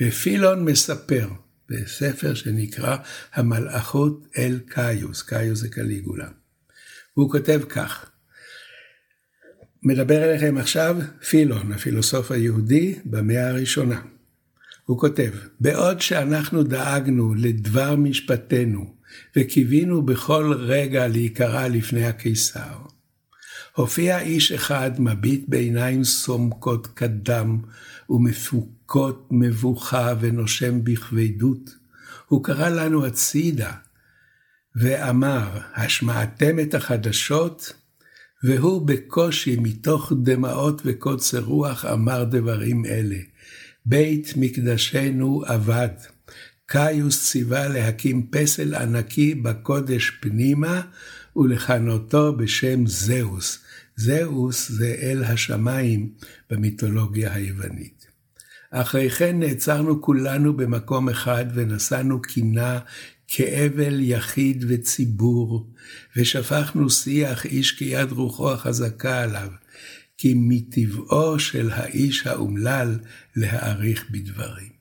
ופילון 0.01 0.65
מספר 0.65 1.29
בספר 1.69 2.35
שנקרא 2.35 2.97
המלאכות 3.35 4.27
אל 4.39 4.59
קאיוס, 4.69 5.23
קאיוס 5.23 5.59
זה 5.59 5.69
קליגולה. 5.69 6.29
והוא 7.17 7.31
כותב 7.31 7.61
כך: 7.69 8.11
מדבר 9.83 10.25
אליכם 10.25 10.59
עכשיו 10.59 10.97
פילון, 11.29 11.73
הפילוסוף 11.73 12.31
היהודי 12.31 12.99
במאה 13.05 13.49
הראשונה. 13.49 14.01
הוא 14.85 14.99
כותב, 14.99 15.31
בעוד 15.61 16.01
שאנחנו 16.01 16.63
דאגנו 16.63 17.35
לדבר 17.35 17.97
משפטנו 17.97 18.95
וקיווינו 19.37 20.03
בכל 20.03 20.55
רגע 20.59 21.09
להיקרא 21.09 21.69
לפני 21.69 22.07
הקיסר, 22.07 22.77
הופיע 23.75 24.21
איש 24.21 24.53
אחד 24.53 24.91
מביט 24.99 25.45
בעיניים 25.49 26.05
סומקות 26.05 26.87
כדם 26.87 27.59
ומפוקות 28.11 29.29
מבוכה 29.31 30.15
ונושם 30.21 30.85
בכבדות. 30.85 31.71
הוא 32.29 32.45
קרא 32.45 32.69
לנו 32.69 33.07
הצידה 33.07 33.73
ואמר, 34.77 35.61
השמעתם 35.75 36.61
את 36.61 36.75
החדשות? 36.75 37.73
והוא 38.45 38.87
בקושי 38.87 39.57
מתוך 39.57 40.13
דמעות 40.23 40.83
וקוצר 40.85 41.41
רוח 41.41 41.85
אמר 41.85 42.25
דברים 42.25 42.85
אלה. 42.87 43.19
בית 43.87 44.33
מקדשנו 44.37 45.43
אבד. 45.47 45.89
קאיוס 46.67 47.31
ציווה 47.31 47.69
להקים 47.69 48.27
פסל 48.31 48.75
ענקי 48.75 49.35
בקודש 49.35 50.11
פנימה 50.11 50.81
ולכנותו 51.37 52.37
בשם 52.37 52.87
זהוס. 52.87 53.59
זהוס 53.97 54.69
זה 54.71 54.95
אל 55.03 55.25
השמיים 55.25 56.13
במיתולוגיה 56.51 57.35
היוונית. 57.35 58.07
אחרי 58.71 59.11
כן 59.11 59.39
נעצרנו 59.39 60.03
כולנו 60.03 60.57
במקום 60.57 61.09
אחד 61.09 61.45
ונשאנו 61.55 62.23
קינה 62.23 62.79
כאבל 63.29 64.01
יחיד 64.01 64.65
וציבור, 64.69 65.71
ושפכנו 66.17 66.91
שיח 66.91 67.45
איש 67.45 67.73
כיד 67.73 68.13
רוחו 68.13 68.53
החזקה 68.53 69.23
עליו, 69.23 69.49
כי 70.17 70.35
מטבעו 70.37 71.39
של 71.39 71.71
האיש 71.71 72.27
האומלל 72.27 72.99
להעריך 73.37 74.11
בדברים. 74.11 74.73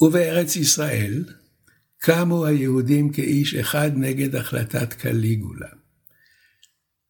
ובארץ 0.00 0.56
ישראל 0.56 1.24
קמו 1.98 2.46
היהודים 2.46 3.12
כאיש 3.12 3.54
אחד 3.54 3.90
נגד 3.96 4.36
החלטת 4.36 4.92
קליגולה. 4.92 5.81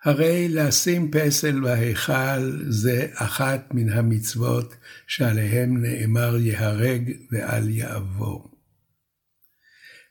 הרי 0.05 0.49
לשים 0.49 1.11
פסל 1.11 1.61
בהיכל 1.61 2.63
זה 2.69 3.07
אחת 3.15 3.69
מן 3.75 3.89
המצוות 3.89 4.75
שעליהם 5.07 5.83
נאמר 5.83 6.37
יהרג 6.37 7.13
ואל 7.31 7.71
יעבור. 7.71 8.51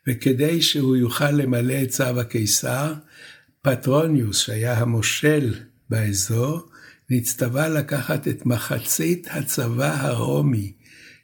וכדי 0.08 0.62
שהוא 0.62 0.96
יוכל 0.96 1.30
למלא 1.30 1.82
את 1.82 1.88
צו 1.88 2.20
הקיסר, 2.20 2.94
פטרוניוס, 3.62 4.38
שהיה 4.38 4.78
המושל 4.78 5.54
באזור, 5.90 6.68
נצטווה 7.10 7.68
לקחת 7.68 8.28
את 8.28 8.46
מחצית 8.46 9.26
הצבא 9.30 10.06
הרומי 10.06 10.72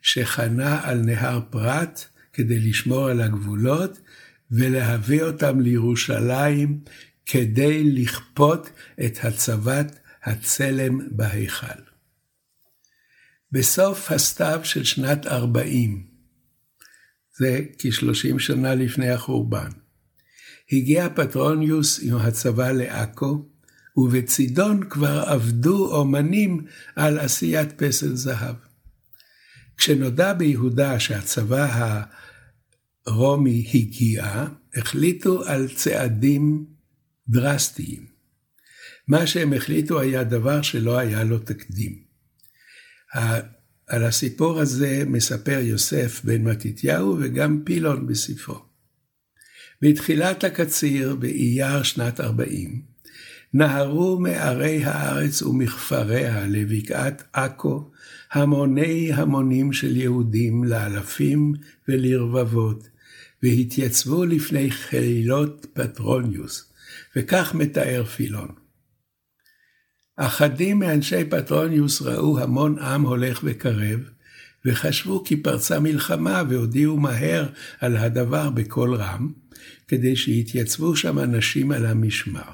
שחנה 0.03 0.81
על 0.83 0.99
נהר 0.99 1.41
פרת 1.51 2.05
כדי 2.33 2.59
לשמור 2.59 3.09
על 3.09 3.21
הגבולות, 3.21 3.99
ולהביא 4.51 5.23
אותם 5.23 5.61
לירושלים 5.61 6.81
כדי 7.31 7.85
לכפות 7.85 8.71
את 9.07 9.19
הצבת 9.23 9.99
הצלם 10.23 11.17
בהיכל. 11.17 11.81
בסוף 13.53 14.11
הסתיו 14.11 14.61
של 14.65 14.85
שנת 14.85 15.27
40, 15.27 16.07
זה 17.39 17.61
כשלושים 17.79 18.39
שנה 18.39 18.75
לפני 18.75 19.11
החורבן. 19.11 19.71
הגיע 20.73 21.09
פטרוניוס 21.15 22.01
עם 22.03 22.17
הצבא 22.17 22.73
לעכו, 22.73 23.49
ובצידון 23.97 24.89
כבר 24.91 25.25
עבדו 25.27 25.97
אומנים 25.97 26.65
על 26.97 27.19
עשיית 27.19 27.83
פסל 27.83 28.15
זהב. 28.15 28.57
כשנודע 29.77 30.33
ביהודה 30.33 31.01
שהצבא 31.01 32.03
הרומי 33.07 33.67
הגיע, 33.75 34.47
החליטו 34.75 35.45
על 35.45 35.69
צעדים 35.75 36.78
דרסטיים. 37.29 38.07
מה 39.09 39.27
שהם 39.27 39.53
החליטו 39.53 40.01
היה 40.01 40.25
דבר 40.25 40.62
שלא 40.62 40.99
היה 40.99 41.25
לו 41.25 41.38
תקדים. 41.38 42.03
על 43.87 44.05
הסיפור 44.05 44.61
הזה 44.61 45.03
מספר 45.07 45.59
יוסף 45.62 46.21
בן 46.25 46.43
מתתיהו 46.43 47.17
וגם 47.21 47.62
פילון 47.64 48.07
בספרו. 48.07 48.69
בתחילת 49.83 50.45
הקציר, 50.45 51.14
באייר 51.14 51.83
שנת 51.83 52.21
40, 52.21 52.83
נהרו 53.55 54.19
מערי 54.21 54.85
הארץ 54.85 55.43
ומכפריה 55.43 56.47
לבקעת 56.47 57.23
עכו 57.33 57.91
המוני 58.33 59.12
המונים 59.12 59.73
של 59.73 59.97
יהודים 59.97 60.64
לאלפים 60.64 61.55
ולרבבות, 61.88 62.88
והתייצבו 63.43 64.25
לפני 64.25 64.71
חילות 64.71 65.67
פטרוניוס, 65.73 66.73
וכך 67.16 67.55
מתאר 67.55 68.05
פילון. 68.05 68.48
אחדים 70.16 70.79
מאנשי 70.79 71.24
פטרוניוס 71.24 72.03
ראו 72.03 72.40
המון 72.40 72.79
עם 72.79 73.03
הולך 73.03 73.40
וקרב, 73.44 74.01
וחשבו 74.64 75.24
כי 75.24 75.37
פרצה 75.37 75.81
מלחמה 75.81 76.42
והודיעו 76.48 76.96
מהר 76.96 77.48
על 77.81 77.96
הדבר 77.96 78.51
בקול 78.51 78.94
רם, 78.94 79.33
כדי 79.88 80.16
שיתייצבו 80.16 80.96
שם 80.96 81.18
אנשים 81.18 81.72
על 81.72 81.87
המשמר. 81.87 82.51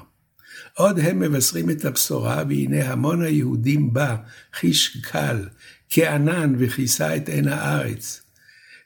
עוד 0.73 0.99
הם 0.99 1.19
מבשרים 1.19 1.69
את 1.69 1.85
הבשורה, 1.85 2.43
והנה 2.49 2.91
המון 2.91 3.21
היהודים 3.21 3.93
בא, 3.93 4.15
חיש 4.53 4.97
קל, 4.97 5.47
כענן 5.89 6.55
וכיסה 6.57 7.15
את 7.15 7.29
עין 7.29 7.47
הארץ, 7.47 8.21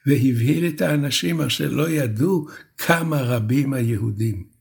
והבהיל 0.06 0.68
את 0.68 0.82
האנשים 0.82 1.42
אשר 1.42 1.70
לא 1.70 1.90
ידעו 1.90 2.48
כמה 2.78 3.22
רבים 3.22 3.74
היהודים. 3.74 4.59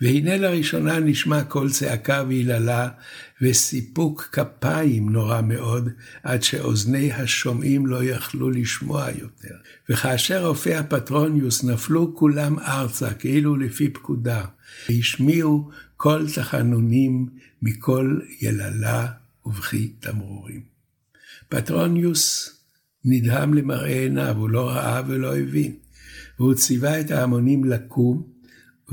והנה 0.00 0.36
לראשונה 0.36 1.00
נשמע 1.00 1.44
קול 1.44 1.70
צעקה 1.70 2.24
ויללה, 2.28 2.88
וסיפוק 3.42 4.28
כפיים 4.32 5.10
נורא 5.10 5.40
מאוד, 5.40 5.88
עד 6.22 6.42
שאוזני 6.42 7.12
השומעים 7.12 7.86
לא 7.86 8.04
יכלו 8.04 8.50
לשמוע 8.50 9.06
יותר. 9.18 9.54
וכאשר 9.88 10.46
הופיע 10.46 10.82
פטרוניוס, 10.88 11.64
נפלו 11.64 12.16
כולם 12.16 12.58
ארצה, 12.58 13.14
כאילו 13.14 13.56
לפי 13.56 13.88
פקודה, 13.88 14.44
והשמיעו 14.88 15.70
קול 15.96 16.26
תחנונים 16.34 17.28
מכל 17.62 18.18
יללה 18.40 19.06
ובכי 19.46 19.88
תמרורים. 19.88 20.60
פטרוניוס 21.48 22.50
נדהם 23.04 23.54
למראה 23.54 24.00
עיניו, 24.00 24.36
הוא 24.38 24.50
לא 24.50 24.68
ראה 24.68 25.02
ולא 25.06 25.36
הבין, 25.36 25.72
והוא 26.38 26.54
ציווה 26.54 27.00
את 27.00 27.10
ההמונים 27.10 27.64
לקום, 27.64 28.22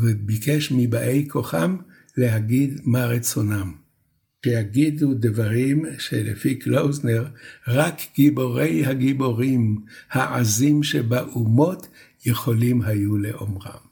וביקש 0.01 0.71
מבאי 0.71 1.25
כוחם 1.29 1.77
להגיד 2.17 2.81
מה 2.83 3.05
רצונם. 3.05 3.73
שיגידו 4.45 5.13
דברים 5.13 5.85
שלפי 5.99 6.55
קלוזנר, 6.55 7.25
רק 7.67 8.01
גיבורי 8.15 8.85
הגיבורים, 8.85 9.77
העזים 10.12 10.83
שבאומות, 10.83 11.88
יכולים 12.25 12.81
היו 12.81 13.17
לאומרם. 13.17 13.89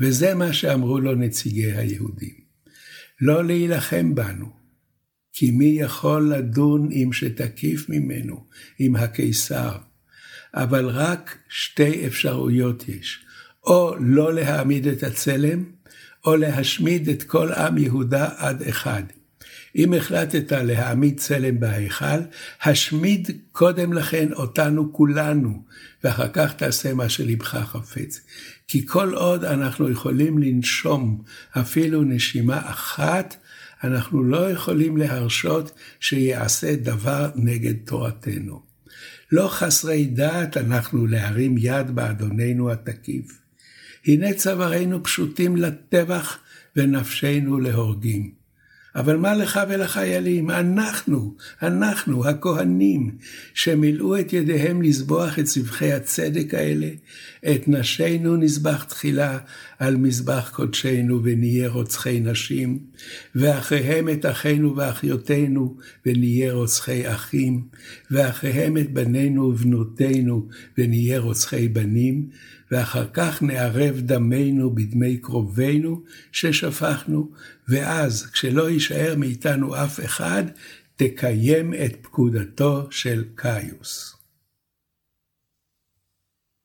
וזה 0.00 0.34
מה 0.34 0.52
שאמרו 0.52 1.00
לו 1.00 1.14
נציגי 1.14 1.72
היהודים. 1.72 2.34
לא 3.20 3.44
להילחם 3.44 4.14
בנו, 4.14 4.46
כי 5.32 5.50
מי 5.50 5.76
יכול 5.80 6.34
לדון 6.34 6.88
אם 6.92 7.12
שתקיף 7.12 7.88
ממנו, 7.88 8.46
עם 8.78 8.96
הקיסר? 8.96 9.76
אבל 10.54 10.88
רק 10.88 11.38
שתי 11.48 12.06
אפשרויות 12.06 12.88
יש, 12.88 13.23
או 13.66 13.94
לא 14.00 14.34
להעמיד 14.34 14.86
את 14.86 15.02
הצלם, 15.02 15.64
או 16.24 16.36
להשמיד 16.36 17.08
את 17.08 17.22
כל 17.22 17.52
עם 17.52 17.78
יהודה 17.78 18.28
עד 18.36 18.62
אחד. 18.62 19.02
אם 19.76 19.94
החלטת 19.94 20.52
להעמיד 20.52 21.20
צלם 21.20 21.60
בהיכל, 21.60 22.20
השמיד 22.62 23.30
קודם 23.52 23.92
לכן 23.92 24.32
אותנו 24.32 24.92
כולנו, 24.92 25.62
ואחר 26.04 26.28
כך 26.32 26.52
תעשה 26.52 26.94
מה 26.94 27.08
שלבך 27.08 27.54
חפץ. 27.54 28.20
כי 28.68 28.86
כל 28.86 29.14
עוד 29.14 29.44
אנחנו 29.44 29.90
יכולים 29.90 30.38
לנשום 30.38 31.22
אפילו 31.50 32.02
נשימה 32.02 32.70
אחת, 32.70 33.36
אנחנו 33.84 34.24
לא 34.24 34.50
יכולים 34.50 34.96
להרשות 34.96 35.72
שיעשה 36.00 36.76
דבר 36.76 37.30
נגד 37.34 37.74
תורתנו. 37.84 38.62
לא 39.32 39.48
חסרי 39.48 40.04
דעת 40.04 40.56
אנחנו 40.56 41.06
להרים 41.06 41.54
יד 41.58 41.90
באדוננו 41.90 42.70
התקיף. 42.70 43.43
הנה 44.06 44.32
צווארינו 44.32 45.02
פשוטים 45.02 45.56
לטבח 45.56 46.38
ונפשנו 46.76 47.60
להורגים. 47.60 48.44
אבל 48.96 49.16
מה 49.16 49.34
לך 49.34 49.60
ולחיילים? 49.68 50.50
אנחנו, 50.50 51.34
אנחנו, 51.62 52.28
הכהנים, 52.28 53.16
שמילאו 53.54 54.20
את 54.20 54.32
ידיהם 54.32 54.82
לזבוח 54.82 55.38
את 55.38 55.46
זבחי 55.46 55.92
הצדק 55.92 56.54
האלה, 56.54 56.88
את 57.44 57.68
נשינו 57.68 58.36
נזבח 58.36 58.84
תחילה 58.84 59.38
על 59.78 59.96
מזבח 59.96 60.50
קודשנו 60.54 61.20
ונהיה 61.24 61.68
רוצחי 61.68 62.20
נשים, 62.20 62.78
ואחריהם 63.34 64.08
את 64.08 64.26
אחינו 64.26 64.76
ואחיותינו 64.76 65.76
ונהיה 66.06 66.52
רוצחי 66.52 67.12
אחים, 67.12 67.62
ואחריהם 68.10 68.76
את 68.76 68.92
בנינו 68.92 69.42
ובנותינו 69.42 70.48
ונהיה 70.78 71.18
רוצחי 71.18 71.68
בנים, 71.68 72.28
ואחר 72.70 73.06
כך 73.12 73.42
נערב 73.42 74.00
דמנו 74.00 74.74
בדמי 74.74 75.16
קרובינו 75.16 76.02
ששפכנו, 76.32 77.30
ואז, 77.68 78.26
כשלא 78.26 78.70
יישאר 78.70 79.14
מאיתנו 79.16 79.76
אף 79.84 80.04
אחד, 80.04 80.44
תקיים 80.96 81.74
את 81.74 81.96
פקודתו 82.02 82.86
של 82.90 83.24
קאיוס. 83.34 84.23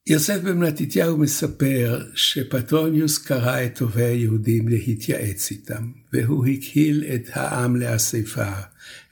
יוסף 0.10 0.42
בן 0.42 0.58
מתתיהו 0.58 1.18
מספר 1.18 2.02
שפטרוניוס 2.16 3.18
קרא 3.18 3.64
את 3.64 3.78
טובי 3.78 4.04
היהודים 4.04 4.68
להתייעץ 4.68 5.52
איתם, 5.52 5.92
והוא 6.14 6.46
הקהיל 6.46 7.04
את 7.16 7.30
העם 7.34 7.76
לאספה, 7.76 8.52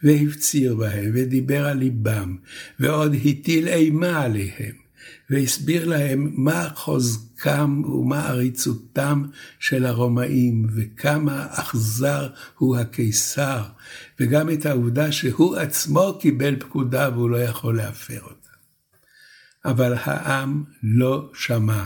והפציר 0.04 0.76
בהם, 0.76 1.12
ודיבר 1.14 1.68
על 1.68 1.78
ליבם, 1.78 2.36
ועוד 2.80 3.16
הטיל 3.26 3.68
אימה 3.68 4.22
עליהם. 4.22 4.76
והסביר 5.30 5.86
להם 5.86 6.32
מה 6.34 6.70
חוזקם 6.76 7.84
ומה 7.86 8.28
עריצותם 8.28 9.24
של 9.60 9.86
הרומאים, 9.86 10.68
וכמה 10.76 11.46
אכזר 11.50 12.28
הוא 12.58 12.78
הקיסר, 12.78 13.64
וגם 14.20 14.50
את 14.50 14.66
העובדה 14.66 15.12
שהוא 15.12 15.56
עצמו 15.56 16.18
קיבל 16.22 16.56
פקודה 16.60 17.10
והוא 17.14 17.30
לא 17.30 17.38
יכול 17.38 17.78
להפר 17.78 18.20
אותה. 18.22 18.47
אבל 19.68 19.94
העם 20.04 20.64
לא 20.84 21.30
שמע. 21.34 21.84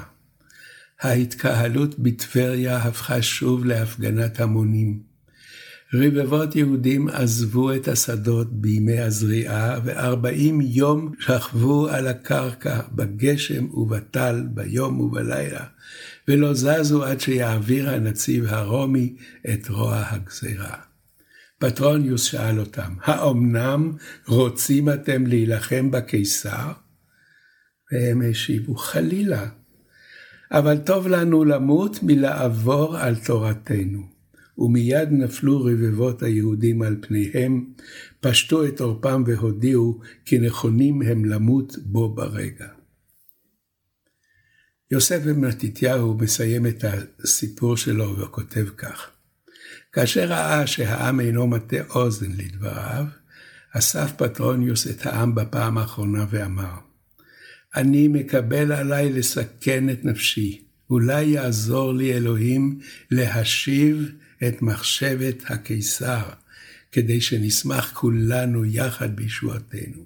ההתקהלות 1.02 2.00
בטבריה 2.00 2.78
הפכה 2.78 3.22
שוב 3.22 3.66
להפגנת 3.66 4.40
המונים. 4.40 5.00
רבבות 5.94 6.56
יהודים 6.56 7.08
עזבו 7.08 7.74
את 7.74 7.88
השדות 7.88 8.54
בימי 8.54 9.00
הזריעה, 9.00 9.80
וארבעים 9.86 10.62
יום 10.62 11.12
שכבו 11.20 11.88
על 11.88 12.08
הקרקע 12.08 12.80
בגשם 12.92 13.74
ובטל, 13.74 14.44
ביום 14.54 15.00
ובלילה, 15.00 15.66
ולא 16.28 16.54
זזו 16.54 17.04
עד 17.04 17.20
שיעביר 17.20 17.90
הנציב 17.90 18.46
הרומי 18.48 19.16
את 19.54 19.70
רוע 19.70 20.04
הגזירה. 20.10 20.76
פטרוניוס 21.60 22.24
שאל 22.24 22.60
אותם, 22.60 22.94
האומנם 23.04 23.92
רוצים 24.28 24.90
אתם 24.90 25.28
להילחם 25.28 25.92
בקיסר? 25.92 26.72
והם 27.92 28.22
השיבו, 28.30 28.76
חלילה, 28.76 29.50
אבל 30.52 30.78
טוב 30.78 31.08
לנו 31.08 31.44
למות 31.44 32.04
מלעבור 32.04 32.98
על 32.98 33.16
תורתנו. 33.16 34.12
ומיד 34.58 35.12
נפלו 35.12 35.64
רבבות 35.64 36.24
היהודים 36.24 36.82
על 36.82 36.96
פניהם, 37.02 37.66
פשטו 38.20 38.66
את 38.66 38.82
עורפם 38.82 39.24
והודיעו 39.28 40.00
כי 40.26 40.40
נכונים 40.40 41.02
הם 41.02 41.26
למות 41.26 41.78
בו 41.78 42.10
ברגע. 42.10 42.68
יוסף 44.92 45.24
בן 45.24 45.46
מתתיהו 45.46 46.14
מסיים 46.14 46.68
את 46.68 46.86
הסיפור 47.24 47.78
שלו 47.78 48.18
וכותב 48.18 48.68
כך: 48.78 49.10
כאשר 49.92 50.26
ראה 50.26 50.68
שהעם 50.68 51.20
אינו 51.20 51.48
מטה 51.48 51.78
אוזן 51.90 52.32
לדבריו, 52.32 53.06
אסף 53.72 54.12
פטרוניוס 54.18 54.88
את 54.88 55.06
העם 55.06 55.36
בפעם 55.36 55.78
האחרונה 55.78 56.26
ואמר, 56.30 56.76
אני 57.76 58.08
מקבל 58.08 58.72
עליי 58.72 59.14
לסכן 59.14 59.90
את 59.90 60.06
נפשי, 60.06 60.62
אולי 60.90 61.24
יעזור 61.24 61.94
לי 61.94 62.14
אלוהים 62.14 62.80
להשיב 63.12 64.12
את 64.48 64.62
מחשבת 64.62 65.44
הקיסר, 65.46 66.24
כדי 66.92 67.22
שנשמח 67.22 67.92
כולנו 67.94 68.66
יחד 68.66 69.16
בישועתנו. 69.16 70.06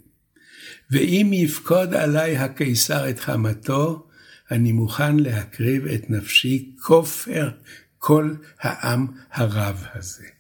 ואם 0.92 1.32
יפקוד 1.34 1.94
עלי 1.94 2.38
הקיסר 2.38 3.10
את 3.10 3.20
חמתו, 3.20 4.08
אני 4.52 4.72
מוכן 4.72 5.18
להקריב 5.18 5.88
את 5.88 6.10
נפשי 6.10 6.72
כופר 6.82 7.50
כל 7.98 8.34
העם 8.60 9.08
הרב 9.32 9.84
הזה. 9.94 10.35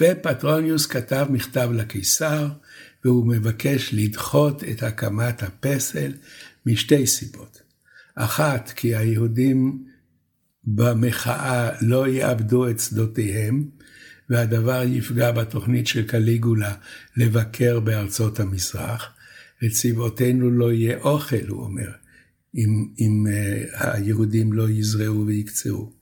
ופטרוניוס 0.00 0.86
כתב 0.86 1.26
מכתב 1.30 1.70
לקיסר, 1.74 2.48
והוא 3.04 3.26
מבקש 3.26 3.90
לדחות 3.92 4.64
את 4.64 4.82
הקמת 4.82 5.42
הפסל 5.42 6.12
משתי 6.66 7.06
סיבות. 7.06 7.62
אחת, 8.14 8.72
כי 8.76 8.96
היהודים 8.96 9.84
במחאה 10.64 11.70
לא 11.80 12.08
יאבדו 12.08 12.70
את 12.70 12.80
שדותיהם, 12.80 13.64
והדבר 14.30 14.82
יפגע 14.86 15.32
בתוכנית 15.32 15.86
של 15.86 16.06
קליגולה 16.06 16.74
לבקר 17.16 17.80
בארצות 17.80 18.40
המזרח. 18.40 19.14
לצבאותינו 19.62 20.50
לא 20.50 20.72
יהיה 20.72 20.98
אוכל, 20.98 21.48
הוא 21.48 21.62
אומר, 21.62 21.90
אם, 22.54 22.88
אם 22.98 23.26
uh, 23.26 23.86
היהודים 23.86 24.52
לא 24.52 24.70
יזרעו 24.70 25.26
ויקצרו. 25.26 25.92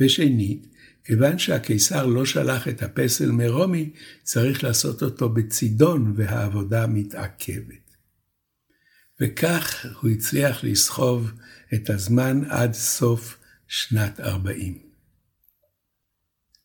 ושנית, 0.00 0.66
כיוון 1.04 1.38
שהקיסר 1.38 2.06
לא 2.06 2.24
שלח 2.24 2.68
את 2.68 2.82
הפסל 2.82 3.30
מרומי, 3.30 3.90
צריך 4.22 4.64
לעשות 4.64 5.02
אותו 5.02 5.28
בצידון, 5.28 6.14
והעבודה 6.16 6.86
מתעכבת. 6.86 7.96
וכך 9.20 9.86
הוא 10.00 10.10
הצליח 10.10 10.64
לסחוב 10.64 11.30
את 11.74 11.90
הזמן 11.90 12.44
עד 12.48 12.72
סוף 12.72 13.38
שנת 13.68 14.20
40. 14.20 14.78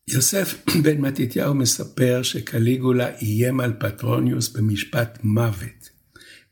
יוסף 0.07 0.55
בן 0.83 0.97
מתתיהו 0.97 1.55
מספר 1.55 2.23
שקליגולה 2.23 3.17
איים 3.17 3.59
על 3.59 3.73
פטרוניוס 3.79 4.49
במשפט 4.49 5.19
מוות, 5.23 5.89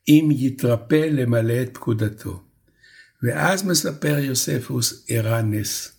אם 0.07 0.29
יתרפה 0.31 1.07
למלא 1.11 1.61
את 1.61 1.69
פקודתו. 1.73 2.43
ואז 3.23 3.65
מספר 3.65 4.17
יוספוס 4.17 5.05
אירע 5.09 5.41
נס. 5.41 5.94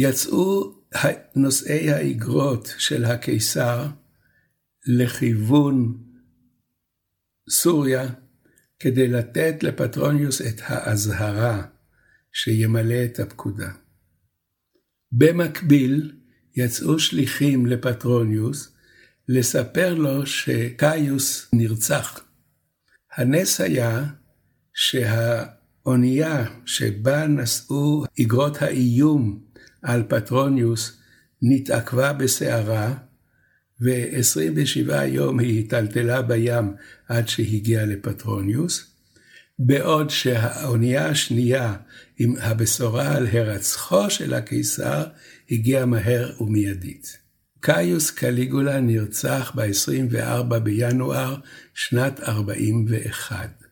יצאו 0.00 0.74
נושאי 1.36 1.90
האיגרות 1.90 2.74
של 2.78 3.04
הקיסר 3.04 3.86
לכיוון 4.86 5.98
סוריה 7.50 8.08
כדי 8.78 9.08
לתת 9.08 9.62
לפטרוניוס 9.62 10.42
את 10.42 10.60
האזהרה 10.64 11.62
שימלא 12.32 13.04
את 13.04 13.20
הפקודה. 13.20 13.70
במקביל 15.12 16.16
יצאו 16.56 16.98
שליחים 16.98 17.66
לפטרוניוס 17.66 18.74
לספר 19.28 19.94
לו 19.94 20.26
שקאיוס 20.26 21.48
נרצח. 21.52 22.20
הנס 23.16 23.60
היה 23.60 24.04
שהאונייה 24.74 26.44
שבה 26.66 27.26
נשאו 27.26 28.04
אגרות 28.22 28.62
האיום 28.62 29.47
על 29.88 30.02
פטרוניוס 30.08 30.98
נתעכבה 31.42 32.12
בסערה, 32.12 32.94
ו-27 33.80 34.92
יום 35.04 35.38
היא 35.40 35.56
היטלטלה 35.56 36.22
בים 36.22 36.74
עד 37.08 37.28
שהגיעה 37.28 37.84
לפטרוניוס, 37.84 38.94
בעוד 39.58 40.10
שהאונייה 40.10 41.08
השנייה 41.08 41.74
עם 42.18 42.34
הבשורה 42.40 43.16
על 43.16 43.26
היירצחו 43.26 44.10
של 44.10 44.34
הקיסר 44.34 45.04
הגיעה 45.50 45.86
מהר 45.86 46.32
ומיידית. 46.40 47.18
קאיוס 47.60 48.10
קליגולה 48.10 48.80
נרצח 48.80 49.52
ב-24 49.54 50.58
בינואר 50.58 51.36
שנת 51.74 52.20
41. 52.20 53.62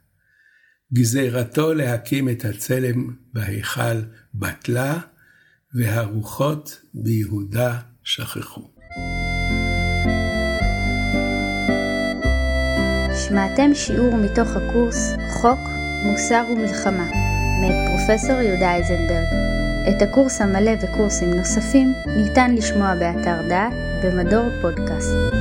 גזירתו 0.92 1.74
להקים 1.74 2.29
את 2.29 2.44
הצלם 2.44 3.16
בהיכל 3.33 4.02
בטלה, 4.35 5.00
והרוחות 5.76 6.80
ביהודה 6.94 7.78
שכחו. 8.04 8.60
שמעתם 13.28 13.74
שיעור 13.74 14.16
מתוך 14.16 14.48
הקורס 14.56 15.12
חוק, 15.30 15.58
מוסר 16.06 16.44
ומלחמה, 16.52 17.08
מאת 17.60 17.88
פרופסור 17.88 18.40
יהודה 18.40 18.74
איזנברג. 18.76 19.26
את 19.88 20.02
הקורס 20.02 20.40
המלא 20.40 20.72
וקורסים 20.82 21.30
נוספים 21.30 21.92
ניתן 22.06 22.54
לשמוע 22.54 22.94
באתר 22.94 23.48
דעת 23.48 23.72
במדור 24.04 24.48
פודקאסט. 24.62 25.36